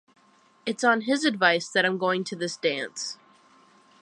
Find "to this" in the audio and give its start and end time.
2.23-2.57